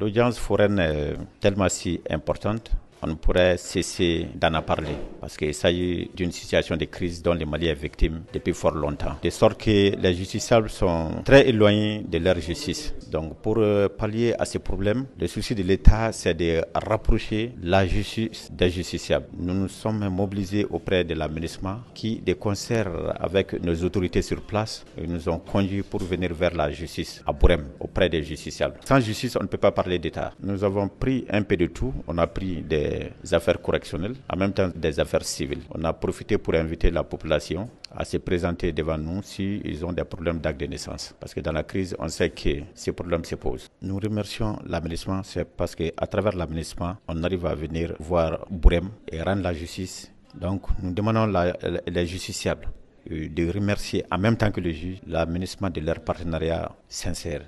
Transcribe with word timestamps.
L'audience 0.00 0.38
foraine 0.38 0.78
est 0.78 1.14
tellement 1.40 1.68
si 1.68 2.00
importante 2.08 2.70
on 3.02 3.14
pourrait 3.16 3.56
cesser 3.56 4.26
d'en 4.34 4.60
parler 4.62 4.94
parce 5.20 5.36
qu'il 5.36 5.54
s'agit 5.54 6.10
d'une 6.14 6.32
situation 6.32 6.76
de 6.76 6.84
crise 6.84 7.22
dont 7.22 7.34
le 7.34 7.46
Mali 7.46 7.68
est 7.68 7.74
victime 7.74 8.22
depuis 8.32 8.52
fort 8.52 8.74
longtemps. 8.74 9.16
De 9.22 9.30
sorte 9.30 9.60
que 9.60 9.96
les 9.96 10.14
justiciables 10.14 10.70
sont 10.70 11.22
très 11.24 11.48
éloignés 11.48 12.04
de 12.08 12.18
leur 12.18 12.38
justice. 12.40 12.94
Donc 13.10 13.36
pour 13.38 13.58
euh, 13.58 13.88
pallier 13.88 14.34
à 14.38 14.44
ces 14.44 14.58
problèmes, 14.58 15.06
le 15.18 15.26
souci 15.26 15.54
de 15.54 15.62
l'État, 15.62 16.12
c'est 16.12 16.34
de 16.34 16.62
rapprocher 16.74 17.52
la 17.62 17.86
justice 17.86 18.50
des 18.52 18.70
justiciables. 18.70 19.26
Nous 19.38 19.54
nous 19.54 19.68
sommes 19.68 20.08
mobilisés 20.08 20.66
auprès 20.68 21.04
de 21.04 21.14
l'aménagement 21.14 21.78
qui, 21.94 22.20
de 22.20 22.32
concert 22.34 22.90
avec 23.18 23.52
nos 23.62 23.74
autorités 23.84 24.22
sur 24.22 24.40
place, 24.42 24.84
nous 25.06 25.28
ont 25.28 25.38
conduits 25.38 25.82
pour 25.82 26.00
venir 26.02 26.32
vers 26.34 26.54
la 26.54 26.70
justice 26.70 27.22
à 27.26 27.32
Bourem, 27.32 27.64
auprès 27.78 28.08
des 28.08 28.22
justiciables. 28.22 28.76
Sans 28.84 29.00
justice, 29.00 29.36
on 29.38 29.42
ne 29.42 29.48
peut 29.48 29.58
pas 29.58 29.72
parler 29.72 29.98
d'État. 29.98 30.32
Nous 30.42 30.62
avons 30.64 30.88
pris 30.88 31.24
un 31.30 31.42
peu 31.42 31.56
de 31.56 31.66
tout. 31.66 31.92
On 32.06 32.18
a 32.18 32.26
pris 32.26 32.62
des 32.62 32.89
des 32.90 33.34
affaires 33.34 33.60
correctionnelles, 33.60 34.16
en 34.32 34.36
même 34.36 34.52
temps 34.52 34.70
des 34.74 34.98
affaires 35.00 35.24
civiles. 35.24 35.62
On 35.74 35.82
a 35.84 35.92
profité 35.92 36.38
pour 36.38 36.54
inviter 36.54 36.90
la 36.90 37.04
population 37.04 37.68
à 37.96 38.04
se 38.04 38.16
présenter 38.18 38.72
devant 38.72 38.98
nous 38.98 39.22
s'ils 39.22 39.60
ils 39.66 39.84
ont 39.84 39.92
des 39.92 40.04
problèmes 40.04 40.38
d'acte 40.38 40.60
de 40.60 40.66
naissance. 40.66 41.14
Parce 41.20 41.34
que 41.34 41.40
dans 41.40 41.52
la 41.52 41.62
crise, 41.62 41.94
on 41.98 42.08
sait 42.08 42.30
que 42.30 42.50
ces 42.74 42.92
problèmes 42.92 43.24
se 43.24 43.34
posent. 43.36 43.68
Nous 43.82 43.98
remercions 43.98 44.58
l'aménagement, 44.66 45.22
c'est 45.22 45.44
parce 45.44 45.74
qu'à 45.74 46.06
travers 46.06 46.34
l'aménagement, 46.36 46.96
on 47.08 47.22
arrive 47.24 47.46
à 47.46 47.54
venir 47.54 47.94
voir 47.98 48.46
Bourem 48.50 48.90
et 49.10 49.22
rendre 49.22 49.42
la 49.42 49.52
justice. 49.52 50.10
Donc, 50.34 50.62
nous 50.82 50.92
demandons 50.92 51.26
les 51.86 52.06
justiciables 52.06 52.68
euh, 53.10 53.28
de 53.28 53.50
remercier 53.50 54.04
en 54.10 54.18
même 54.18 54.36
temps 54.36 54.50
que 54.50 54.60
le 54.60 54.70
juge 54.72 54.98
l'aménagement 55.06 55.70
de 55.70 55.80
leur 55.80 56.00
partenariat 56.00 56.70
sincère. 56.88 57.42